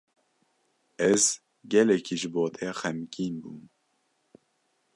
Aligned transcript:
Ez 1.11 1.23
gelekî 1.71 2.15
ji 2.21 2.29
bo 2.33 2.43
te 2.55 2.67
xemgîn 2.79 3.35
bûm. 3.41 3.61